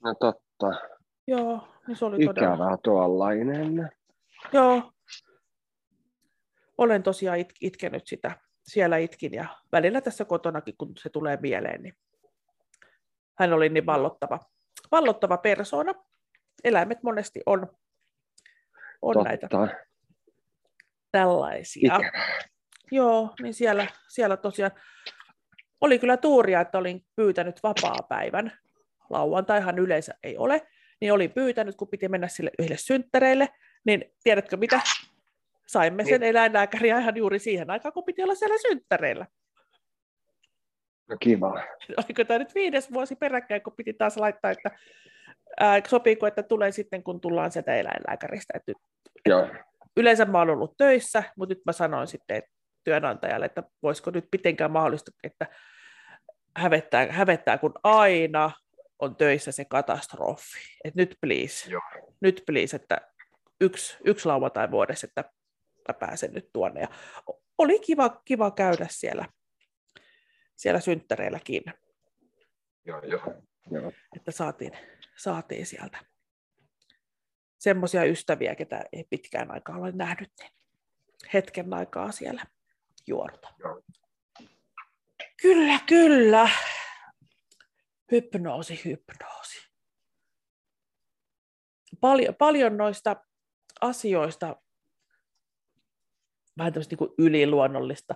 [0.04, 0.72] No totta.
[1.28, 2.78] Joo, niin se oli Ikävää todella.
[2.84, 3.92] tuollainen.
[4.54, 4.92] Joo.
[6.78, 8.32] Olen tosiaan it- itkenyt sitä.
[8.64, 11.94] Siellä itkin ja välillä tässä kotonakin, kun se tulee mieleen, niin
[13.40, 14.40] hän oli niin vallottava,
[14.92, 15.94] vallottava persona.
[16.64, 17.68] Eläimet monesti on,
[19.02, 19.48] on näitä
[21.12, 21.96] tällaisia.
[21.96, 22.48] Ikävää.
[22.92, 24.72] Joo, niin siellä, siellä tosiaan
[25.82, 28.52] oli kyllä tuuria, että olin pyytänyt vapaa-päivän.
[29.10, 30.68] Lauantaihan yleensä ei ole,
[31.02, 33.50] niin olin pyytänyt, kun piti mennä sille yhdelle synttäreille,
[33.86, 34.82] niin tiedätkö mitä?
[35.68, 36.30] Saimme sen niin.
[36.30, 39.26] eläinlääkäriä ihan juuri siihen aikaan, kun piti olla siellä synttäreillä.
[41.10, 41.64] No kiva.
[41.98, 44.72] Oliko tämä nyt viides vuosi peräkkäin, kun piti taas laittaa, että
[45.60, 48.54] ää, sopiiko, että tulee sitten, kun tullaan sieltä eläinlääkäristä.
[48.56, 48.72] Että
[49.26, 49.48] Joo.
[49.98, 52.44] Yleensä mä olen ollut töissä, mutta nyt mä sanoin sitten
[52.84, 55.48] työnantajalle, että voisiko nyt mitenkään mahdollista, että
[56.58, 58.52] hävettää, hävettää kun aina
[59.00, 60.60] on töissä se katastrofi.
[60.84, 61.82] Et nyt please, Joo.
[62.22, 63.02] nyt please, että
[63.62, 65.24] yksi, yksi lauantai vuodessa, että
[65.88, 66.82] mä pääsen nyt tuonne.
[66.82, 66.88] Ja
[67.58, 69.26] oli kiva, kiva käydä siellä
[70.58, 71.64] siellä synttäreilläkin.
[72.86, 73.34] Joo, joo.
[73.72, 73.92] joo.
[74.16, 74.78] Että saatiin,
[75.18, 75.98] saatiin sieltä
[77.60, 80.52] semmoisia ystäviä, ketä ei pitkään aikaa ole nähnyt, niin
[81.34, 82.44] hetken aikaa siellä
[83.08, 83.54] juoruta.
[83.60, 83.82] Joo.
[85.42, 86.50] Kyllä, kyllä.
[88.12, 89.68] Hypnoosi, hypnoosi.
[92.02, 93.16] Paljon, paljon noista
[93.82, 94.56] asioista,
[96.58, 98.16] vähän tämmöistä niin yliluonnollista,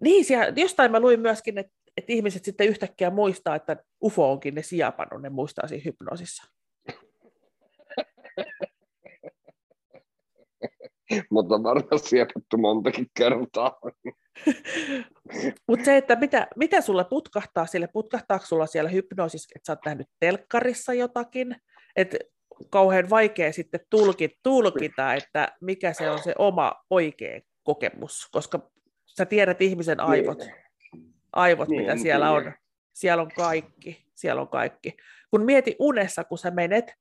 [0.00, 4.54] niin, siellä, jostain mä luin myöskin, että, että ihmiset sitten yhtäkkiä muistaa, että UFO onkin
[4.54, 6.42] ne sijapannut, ne muistaa siinä hypnoosissa.
[11.30, 13.78] Mutta varmaan siepattu montakin kertaa.
[15.68, 19.84] Mutta se, että mitä, mitä sulle putkahtaa sille, putkahtaako sulla siellä hypnoosissa, että sä oot
[19.84, 21.56] nähnyt telkkarissa jotakin,
[21.96, 22.18] että
[22.70, 28.70] kauhean vaikea sitten tulkita, tulkita, että mikä se on se oma oikea kokemus, koska
[29.06, 30.54] sä tiedät ihmisen aivot, niin.
[31.32, 32.52] aivot niin, mitä siellä on.
[32.94, 34.96] Siellä on kaikki, siellä on kaikki.
[35.30, 36.92] Kun mieti unessa, kun sä menet,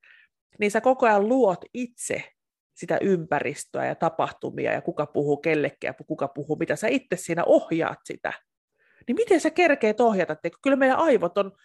[0.59, 2.23] niin sä koko ajan luot itse
[2.75, 6.75] sitä ympäristöä ja tapahtumia ja kuka puhuu kellekin ja kuka puhuu mitä.
[6.75, 8.33] Sä itse siinä ohjaat sitä.
[9.07, 10.33] Niin miten sä kerkeet ohjata?
[10.33, 11.57] Että kyllä meidän aivot on,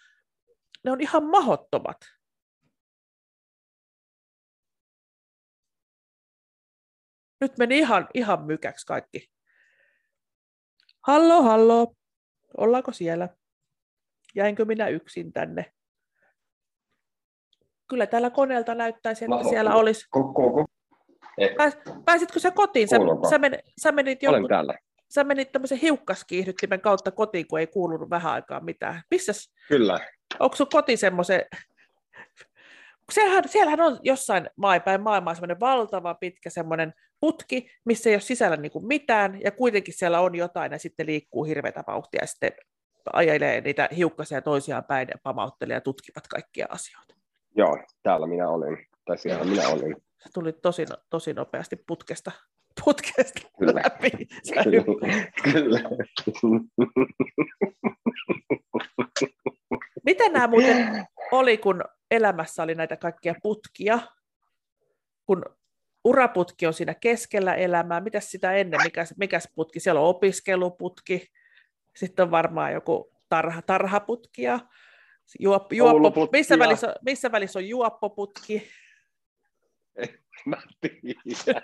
[0.85, 1.97] ne on ihan mahottomat.
[7.41, 9.31] Nyt meni ihan, ihan mykäksi kaikki.
[11.07, 11.95] Hallo, hallo.
[12.57, 13.29] Ollaanko siellä?
[14.35, 15.73] Jäinkö minä yksin tänne?
[17.89, 20.07] Kyllä täällä koneelta näyttäisi, että siellä olisi...
[20.11, 20.67] Koko.
[21.57, 22.89] Pääs, pääsitkö sä kotiin?
[22.89, 22.97] Sä,
[23.31, 24.75] sä, men, sä menit jonkun, Olen täällä.
[25.09, 29.03] Sä menit tämmöisen hiukkaskiihdyttimen kautta kotiin, kun ei kuulunut vähän aikaa mitään.
[29.11, 29.53] Missäs?
[29.69, 29.99] Kyllä.
[30.41, 31.43] Onko sun koti semmoisen
[33.13, 38.57] siellähän, siellähän on jossain maapäin maailmaa semmoinen valtava pitkä semmoinen putki, missä ei ole sisällä
[38.57, 42.53] niin kuin mitään, ja kuitenkin siellä on jotain, ja sitten liikkuu hirveätä vauhtia, ja sitten
[43.13, 47.15] ajelee niitä hiukkasia toisiaan päin, ja pamauttelee ja tutkivat kaikkia asioita.
[47.57, 49.97] Joo, täällä minä olin, tai siellä minä olin.
[50.21, 52.33] Se tuli tosi, tosi nopeasti putkesta,
[52.85, 53.73] putkesta kyllä.
[53.75, 54.11] läpi.
[54.65, 54.85] Kyllä.
[55.53, 55.81] kyllä.
[60.05, 63.99] Miten nämä muuten oli, kun elämässä oli näitä kaikkia putkia,
[65.27, 65.45] kun
[66.05, 71.27] uraputki on siinä keskellä elämää, mitä sitä ennen, mikä, mikä putki, siellä on opiskeluputki,
[71.97, 74.61] sitten on varmaan joku tarha, tarhaputki ja
[75.41, 78.69] juop, juoppo, missä, välissä, missä välissä on juoppoputki?
[80.47, 81.63] Mä tiedän.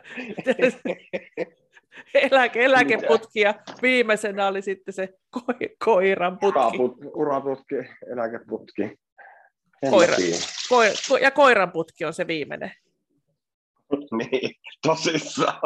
[2.15, 5.41] Eläke, eläkeputki ja viimeisenä oli sitten se ko,
[5.85, 6.59] koiran putki.
[6.59, 7.75] Uraputki, uraputki
[8.13, 8.99] eläkeputki.
[9.91, 10.17] Koira,
[10.69, 12.73] koira, ko, ja koiran putki on se viimeinen.
[14.19, 14.51] niin,
[14.83, 15.61] tosissaan.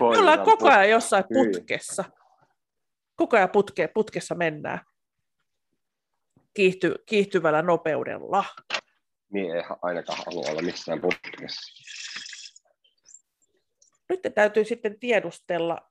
[0.00, 2.04] Me ollaan koko ajan jossain putkessa.
[3.16, 4.80] Koko ajan putke, putkessa mennään.
[6.54, 8.44] Kiihty, kiihtyvällä nopeudella.
[9.32, 11.72] Niin ei ainakaan halua olla missään putkessa.
[14.08, 15.90] Nyt täytyy sitten tiedustella,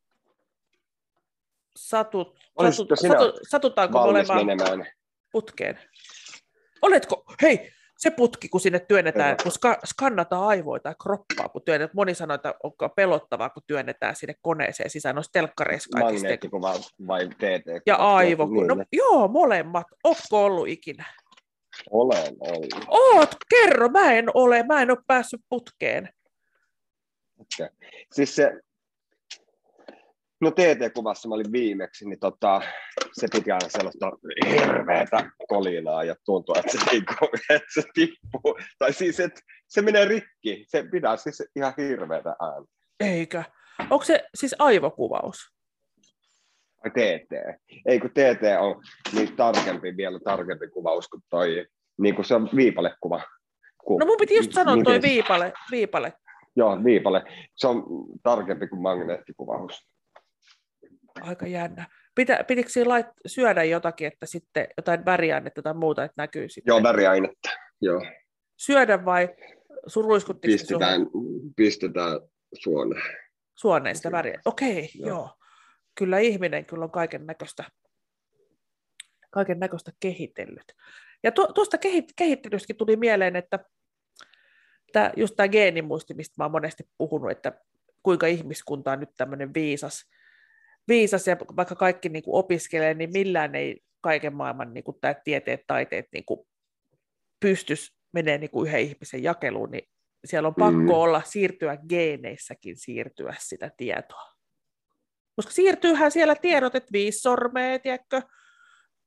[1.76, 4.86] satut, satut, satut, satutaanko olemaan
[5.32, 5.80] putkeen?
[6.82, 11.96] Oletko, hei, se putki, kun sinne työnnetään, kun ska, skannataan aivoita tai kroppaa, kun työnnetään.
[11.96, 16.24] Moni sanoo, että onko pelottavaa, kun työnnetään sinne koneeseen sisään noissa telkkareissa kaikista.
[16.26, 16.74] Magneettikuva
[17.08, 17.86] vai TT?
[17.86, 18.46] Ja aivo.
[18.46, 19.88] Niin, no, joo, molemmat.
[20.04, 21.06] Ootko ollut ikinä?
[21.92, 22.86] Olen ollut.
[22.88, 26.10] Oot, kerro, mä en ole, mä en ole päässyt putkeen.
[27.40, 27.70] Okay.
[28.12, 28.52] Siis se,
[30.42, 32.62] no TT-kuvassa mä olin viimeksi, niin tota,
[33.14, 34.12] se piti aina sellaista
[34.50, 37.14] hirveätä kolinaa ja tuntuu, että se, niinku,
[37.50, 38.60] että se tippuu.
[38.80, 40.66] Tai siis, että se menee rikki.
[40.68, 42.72] Se pitää siis ihan hirveätä ääntä.
[43.00, 43.44] Eikö?
[43.80, 45.59] Onko se siis aivokuvaus?
[46.84, 47.32] Ai TT.
[47.86, 48.82] Ei kun TT on
[49.14, 51.68] niin tarkempi, vielä tarkempi kuvaus kuin toi,
[52.02, 53.22] niin kuin se on viipalekuva.
[54.00, 56.14] No mun piti just sanoa niin, toi viipale, viipale.
[56.56, 57.24] Joo, viipale.
[57.56, 57.84] Se on
[58.24, 59.90] tarkempi kuin magneettikuvaus.
[61.22, 61.88] Aika jännä.
[62.16, 66.72] Pitä, pitikö siinä lait, syödä jotakin, että sitten jotain väriainetta tai muuta, että näkyy sitten?
[66.72, 67.50] Joo, väriainetta,
[67.82, 68.02] joo.
[68.58, 69.30] Syödä vai
[69.88, 71.02] sun ruiskuttiko pistetään,
[71.56, 72.20] pistetään
[72.54, 73.18] suoneen.
[73.56, 74.42] Suoneen sitä väriä.
[74.46, 75.08] Okei, okay, joo.
[75.10, 75.30] joo.
[76.00, 77.64] Kyllä ihminen kyllä on kaiken näköistä
[79.30, 80.76] kaiken näköistä kehitellyt.
[81.24, 81.78] Ja tu, tuosta
[82.16, 83.60] kehittelystäkin tuli mieleen, että
[84.92, 87.62] tämä, just tämä geenimuisti, mistä mä oon monesti puhunut, että
[88.04, 90.10] kuinka ihmiskunta on nyt tämmöinen viisas,
[90.88, 95.14] viisas ja vaikka kaikki niin kuin opiskelee, niin millään ei kaiken maailman niin kuin tämä
[95.14, 96.48] tieteet, taiteet niin kuin
[97.40, 99.90] pystys menee niin kuin yhden ihmisen jakeluun, niin
[100.26, 100.90] siellä on pakko mm.
[100.90, 104.39] olla, siirtyä geeneissäkin siirtyä sitä tietoa.
[105.40, 108.22] Koska siirtyyhän siellä tiedot, että viisi sormea, tiedätkö,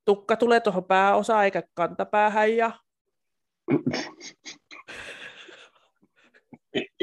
[0.05, 2.71] tukka tulee tuohon pääosaan eikä kantapäähän ja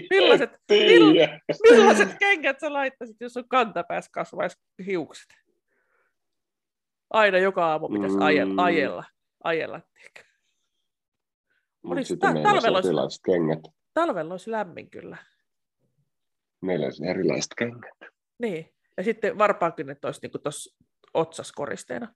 [0.09, 1.13] millaiset, mill,
[1.71, 5.27] millaiset kengät sä laittaisit, jos on kantapäässä kasvaisi hiukset?
[7.09, 8.21] Aina joka aamu pitäisi mm.
[8.21, 8.63] ajella.
[8.63, 9.03] ajella,
[9.43, 9.81] ajella
[11.83, 13.59] olisi, ta- talvella, olisi, kengät.
[13.93, 15.17] talvella olisi lämmin kyllä.
[16.61, 17.97] Meillä olisi erilaiset kengät.
[18.39, 20.77] Niin, ja sitten varpaankynnet olisi niin tuossa
[21.13, 22.13] otsaskoristeena.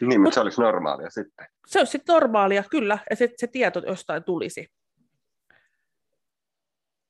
[0.00, 1.46] Niin, mutta se olisi normaalia sitten.
[1.66, 4.72] Se olisi sitten normaalia, kyllä, ja se, se tieto jostain tulisi.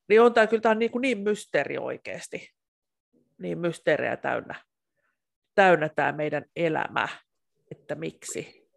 [0.09, 2.55] Niin on tämä kyllä tämä on niin, kuin niin mysteeri oikeasti.
[3.39, 4.55] Niin mysteeriä täynnä.
[5.55, 7.09] Täynnä tämä meidän elämä,
[7.71, 8.69] että miksi.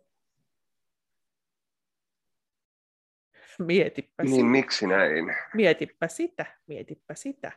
[3.60, 4.46] Mietipä niin, sitä.
[4.48, 5.36] miksi näin?
[5.54, 7.52] Mietipä sitä, mietipä sitä.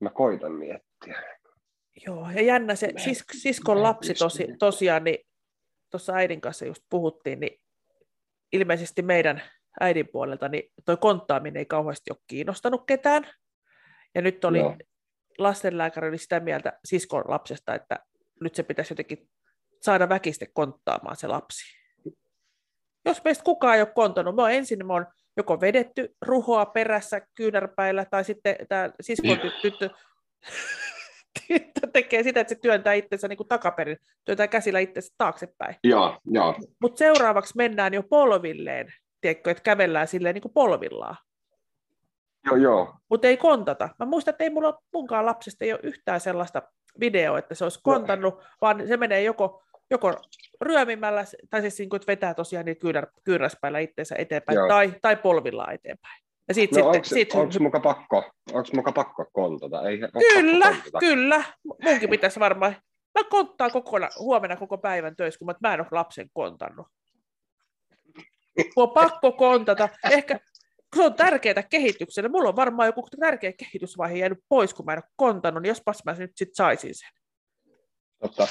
[0.00, 1.22] Mä koitan miettiä.
[2.06, 5.18] Joo, ja jännä se sis, siskon lapsi tosi, tosiaan, niin
[5.90, 7.60] tuossa äidin kanssa just puhuttiin, niin
[8.52, 9.42] ilmeisesti meidän
[9.80, 13.26] äidin puolelta, niin toi konttaaminen ei kauheasti ole kiinnostanut ketään.
[14.14, 14.76] Ja nyt oli no.
[15.38, 17.98] lastenlääkäri oli sitä mieltä siskon lapsesta, että
[18.40, 19.30] nyt se pitäisi jotenkin
[19.82, 21.76] saada väkiste konttaamaan se lapsi.
[23.04, 28.04] Jos meistä kukaan ei ole kontannut, mä ensin mä oon joko vedetty ruhoa perässä kyynärpäillä,
[28.04, 29.90] tai sitten tämä siskon tyttö
[31.48, 35.76] tyttö tekee sitä, että se työntää itsensä niin kuin takaperin, työntää käsillä itsensä taaksepäin.
[35.84, 36.54] Joo, joo.
[36.80, 41.16] Mutta seuraavaksi mennään jo polvilleen, tiedätkö, että kävellään silleen niin kuin polvillaan.
[42.46, 42.94] Joo, joo.
[43.10, 43.88] Mutta ei kontata.
[43.98, 46.62] Mä muistan, että ei mulla munkaan lapsesta ei ole yhtään sellaista
[47.00, 48.42] videoa, että se olisi kontannut, no.
[48.60, 50.14] vaan se menee joko, joko
[50.60, 55.16] ryömimällä, tai siis niin kuin, että vetää tosiaan niitä kyynär, kyynäspäillä itsensä eteenpäin, tai, tai
[55.16, 56.22] polvillaan eteenpäin.
[56.48, 57.34] Ja sit no, sitten, onko, sit...
[57.34, 59.88] onko muka pakko, onko muka pakko kontata?
[59.88, 60.98] Ei kyllä, kontata.
[60.98, 61.44] kyllä.
[61.84, 62.76] Munkin pitäisi varmaan.
[63.18, 66.86] Mä konttaan kokona, huomenna koko päivän töissä, kun mä en ole lapsen kontannut.
[68.74, 69.88] Kun on pakko kontata.
[70.10, 70.40] Ehkä
[70.96, 72.28] se on tärkeää kehitykselle.
[72.28, 76.04] Mulla on varmaan joku tärkeä kehitysvaihe jäänyt pois, kun mä en ole kontannut, niin jospas
[76.04, 77.08] mä nyt sit saisin sen.
[78.26, 78.48] Totta.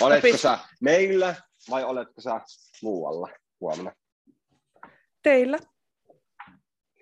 [0.00, 0.42] Oletko Opis...
[0.42, 1.34] sä meillä
[1.70, 2.40] vai oletko sä
[2.82, 3.28] muualla
[3.60, 3.92] huomenna?
[5.22, 5.58] Teillä.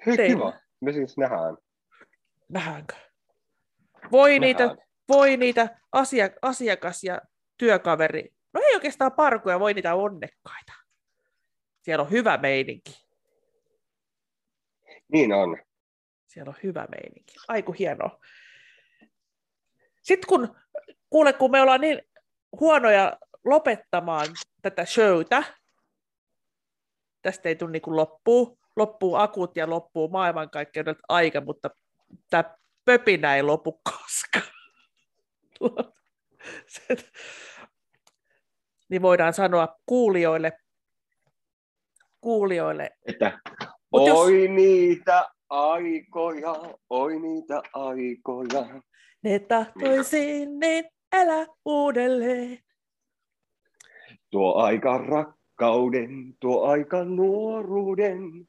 [0.07, 0.37] Hei, teille.
[0.37, 0.53] kiva.
[0.81, 1.57] Me siis nähdään.
[2.49, 2.95] Nähdäänkö?
[4.13, 4.41] Voi nähdään.
[4.41, 7.21] niitä, voi niitä asiak- asiakas- ja
[7.59, 10.73] työkaveri, no ei oikeastaan parkuja, voi niitä onnekkaita.
[11.83, 13.07] Siellä on hyvä meininki.
[15.13, 15.59] Niin on.
[16.27, 17.35] Siellä on hyvä meininki.
[17.49, 18.19] Aiku hienoa.
[20.03, 20.62] Sitten kun,
[21.13, 22.03] kuule, kun me ollaan niin
[22.61, 24.27] huonoja lopettamaan
[24.63, 25.43] tätä showta,
[27.23, 31.71] tästä ei tule niin loppuu, loppuu akut ja loppuu maailmankaikkeudet aika, mutta
[32.31, 32.45] tämä
[32.85, 34.53] pöpinä ei lopu koskaan.
[38.91, 40.53] niin voidaan sanoa kuulijoille,
[42.21, 42.91] kuulijoille.
[43.07, 43.39] Että
[43.93, 44.51] oi jos...
[44.51, 46.55] niitä aikoja,
[46.91, 48.83] oi niitä aikoja.
[49.23, 52.59] Ne tahtoisin, niin älä uudelleen.
[54.31, 58.49] Tuo aika rakkauden, tuo aika nuoruuden.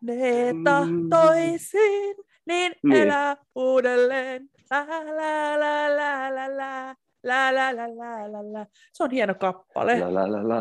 [0.00, 3.02] Ne tahtoisin, niin, niin.
[3.02, 4.50] elää uudelleen.
[4.70, 6.94] La, la, la, la, la, la.
[7.26, 8.66] La, la, la, la, la, la.
[8.92, 10.00] Se on hieno kappale.
[10.00, 10.60] La, la, la, la,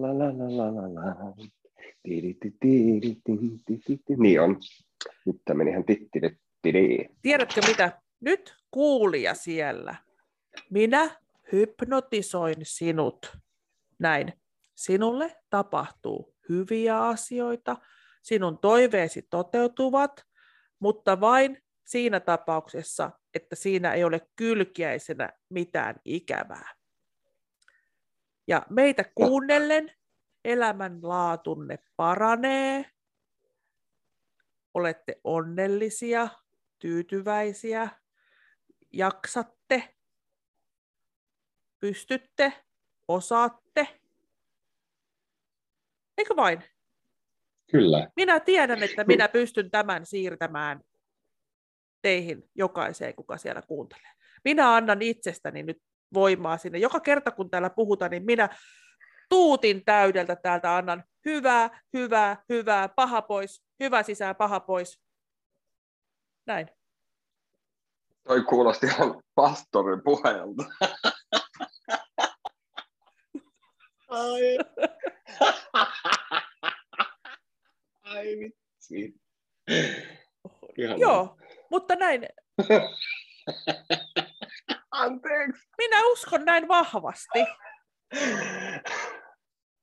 [0.00, 1.34] la, la, la, la, la.
[4.16, 4.56] Niin on.
[5.26, 7.10] Nyt tämä meni ihan tittiri.
[7.22, 8.00] Tiedätkö mitä?
[8.20, 9.94] Nyt kuulija siellä.
[10.70, 11.20] Minä
[11.52, 13.38] hypnotisoin sinut.
[13.98, 14.32] Näin.
[14.74, 17.76] Sinulle tapahtuu hyviä asioita,
[18.22, 20.26] sinun toiveesi toteutuvat,
[20.78, 26.74] mutta vain siinä tapauksessa, että siinä ei ole kylkiäisenä mitään ikävää.
[28.46, 29.92] Ja meitä kuunnellen
[30.44, 32.90] elämänlaatunne paranee,
[34.74, 36.28] olette onnellisia,
[36.78, 37.88] tyytyväisiä,
[38.92, 39.94] jaksatte,
[41.80, 42.52] pystytte,
[43.08, 44.00] osaatte.
[46.18, 46.64] Eikö vain?
[47.70, 48.10] Kyllä.
[48.16, 50.80] Minä tiedän, että minä pystyn tämän siirtämään
[52.02, 54.12] teihin jokaiseen, kuka siellä kuuntelee.
[54.44, 55.82] Minä annan itsestäni nyt
[56.14, 56.78] voimaa sinne.
[56.78, 58.48] Joka kerta, kun täällä puhutaan, niin minä
[59.28, 65.00] tuutin täydeltä täältä annan hyvää, hyvää, hyvää, paha pois, hyvä sisään, paha pois.
[66.46, 66.68] Näin.
[68.24, 70.64] Toi kuulosti ihan pastorin puheelta.
[74.08, 74.58] Ai.
[78.04, 79.14] Ai vitsi.
[80.78, 81.38] Ihan Joo,
[81.70, 82.26] mutta näin.
[84.90, 85.68] Anteeksi.
[85.78, 87.44] Minä uskon näin vahvasti.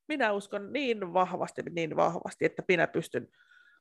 [0.07, 3.27] Minä uskon niin vahvasti, niin vahvasti, että minä pystyn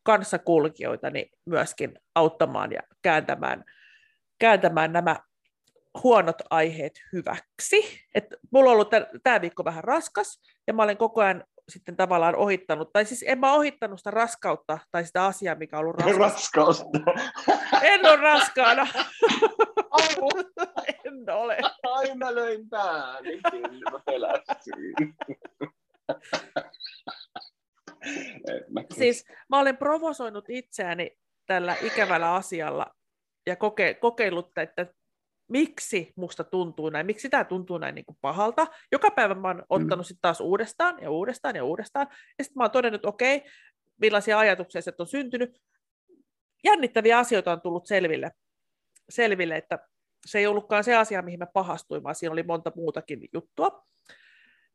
[0.03, 3.65] kanssakulkijoitani myöskin auttamaan ja kääntämään,
[4.39, 5.17] kääntämään nämä
[6.03, 8.05] huonot aiheet hyväksi.
[8.15, 8.91] Et mulla on ollut
[9.23, 13.39] tämä viikko vähän raskas, ja mä olen koko ajan sitten tavallaan ohittanut, tai siis en
[13.39, 16.19] mä ohittanut sitä raskautta tai sitä asiaa, mikä on ollut raskas.
[16.19, 16.99] Raskausta.
[17.83, 18.87] En ole raskaana.
[21.05, 21.59] en ole.
[21.83, 23.41] Ai mä löin pääni,
[23.93, 25.15] mä pelästyin.
[28.95, 32.87] siis mä olen provosoinut itseäni tällä ikävällä asialla
[33.47, 34.87] ja koke, kokeillut, että
[35.49, 38.67] miksi musta tuntuu näin, miksi tämä tuntuu näin niin kuin pahalta.
[38.93, 39.65] Joka päivä mä oon mm.
[39.69, 42.07] ottanut sitten taas uudestaan ja uudestaan ja uudestaan.
[42.39, 43.51] Ja sitten mä oon todennut, että okei, okay,
[44.01, 45.61] millaisia ajatuksia se on syntynyt.
[46.65, 48.31] Jännittäviä asioita on tullut selville,
[49.09, 49.79] selville, että
[50.27, 53.87] se ei ollutkaan se asia, mihin mä pahastuin, vaan siinä oli monta muutakin juttua.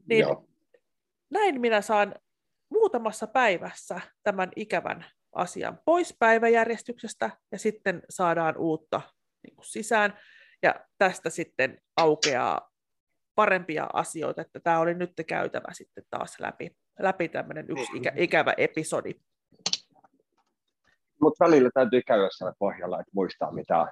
[0.10, 0.47] Niin Joo.
[1.29, 2.15] näin minä saan
[2.69, 9.01] muutamassa päivässä tämän ikävän asian pois päiväjärjestyksestä ja sitten saadaan uutta
[9.43, 10.19] niin kuin sisään
[10.63, 12.69] ja tästä sitten aukeaa
[13.36, 18.54] parempia asioita, että tämä oli nyt käytävä sitten taas läpi, läpi tämmöinen yksi ikä, ikävä
[18.58, 19.13] episodi.
[21.22, 23.88] Mutta välillä täytyy käydä siellä pohjalla, että muistaa mitä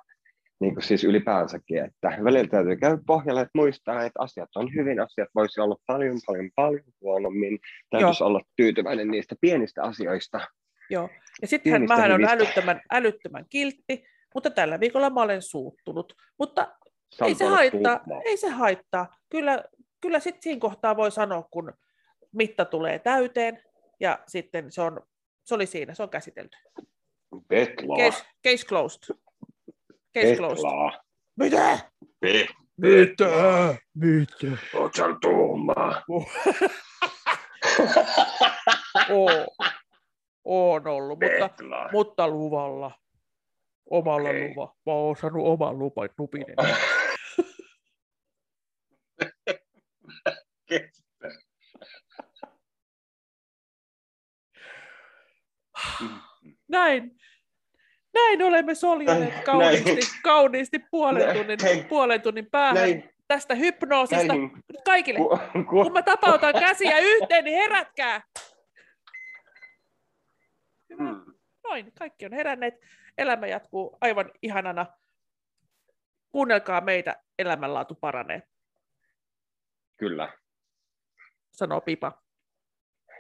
[0.60, 5.00] niin kuin siis ylipäänsäkin, että välillä täytyy käydä pohjalla, että muistaa, että asiat on hyvin,
[5.00, 7.60] asiat voisi olla paljon, paljon, paljon huonommin.
[7.90, 8.28] Täytyisi Joo.
[8.28, 10.40] olla tyytyväinen niistä pienistä asioista.
[10.90, 11.10] Joo,
[11.42, 16.14] ja sittenhän mähän on älyttömän, älyttömän kiltti, mutta tällä viikolla mä olen suuttunut.
[16.40, 16.76] Mutta
[17.26, 19.16] ei se, haittaa, ei se haittaa.
[19.30, 19.64] Kyllä,
[20.02, 21.74] kyllä sitten siinä kohtaa voi sanoa, kun
[22.32, 23.64] mitta tulee täyteen,
[24.00, 25.02] ja sitten se, on,
[25.44, 26.58] se oli siinä, se on käsitelty.
[27.48, 27.98] Petlaa.
[27.98, 29.16] Case, case closed.
[30.18, 30.56] Case Petlaa.
[30.56, 31.00] closed.
[31.40, 31.80] Mitä?
[32.20, 33.76] Pe- mitä?
[33.94, 34.58] Mitä?
[34.76, 36.04] Oot sä tuumaa?
[39.10, 39.56] Oo.
[40.46, 41.50] On ollut, mutta,
[41.92, 42.92] mutta luvalla.
[43.90, 44.50] Omalla okay.
[44.50, 44.76] luva.
[44.86, 46.46] Mä oon saanut oman lupa, lupin.
[56.68, 57.18] Näin.
[58.14, 60.04] Näin olemme soljuneet kauniisti, näin.
[60.24, 61.84] kauniisti puolen tunnin, Hei.
[61.84, 63.10] puolen tunnin päähän näin.
[63.28, 64.28] tästä hypnoosista.
[64.28, 64.52] Näin.
[64.86, 68.22] Kaikille, ku, ku, kun mä tapautan käsiä yhteen, niin herätkää!
[70.98, 71.22] Hmm.
[71.64, 72.74] Noin, kaikki on heränneet
[73.18, 74.86] elämä jatkuu aivan ihanana.
[76.30, 78.44] Kuunnelkaa meitä, elämänlaatu paranee.
[79.98, 80.34] Kyllä.
[81.52, 82.22] Sanoo Pipa.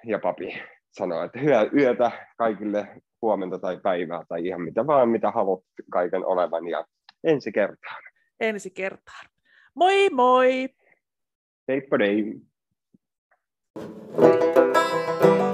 [0.05, 5.31] Ja papi sanoo, että hyvää yötä kaikille huomenta tai päivää tai ihan mitä vaan, mitä
[5.31, 6.85] haluat kaiken olevan ja
[7.23, 8.03] ensi kertaan.
[8.39, 9.25] Ensi kertaan.
[9.75, 10.69] Moi moi!
[11.67, 12.41] Heippa dei!
[13.79, 15.46] thank you